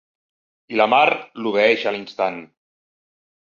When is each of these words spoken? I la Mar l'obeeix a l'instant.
I 0.75 0.79
la 0.81 0.87
Mar 0.93 1.11
l'obeeix 1.43 1.87
a 1.87 1.95
l'instant. 1.97 2.43